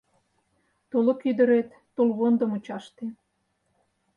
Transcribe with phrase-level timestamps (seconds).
[0.89, 3.05] Тулык ӱдырет- тулвондо мучаште.